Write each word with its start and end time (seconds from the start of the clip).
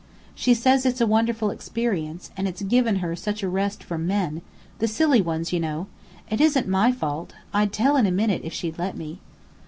She 0.33 0.55
says 0.55 0.83
it's 0.83 0.99
a 0.99 1.05
wonderful 1.05 1.51
experience 1.51 2.31
and 2.35 2.47
it's 2.47 2.63
given 2.63 2.95
her 3.05 3.15
such 3.15 3.43
a 3.43 3.47
rest 3.47 3.83
from 3.83 4.07
men: 4.07 4.41
the 4.79 4.87
silly 4.87 5.21
ones, 5.21 5.53
you 5.53 5.59
know. 5.59 5.85
It 6.27 6.41
isn't 6.41 6.67
my 6.67 6.91
fault. 6.91 7.35
I'd 7.53 7.71
tell 7.71 7.95
in 7.97 8.07
a 8.07 8.11
minute 8.11 8.41
if 8.43 8.51
she'd 8.51 8.79
let 8.79 8.97
me." 8.97 9.19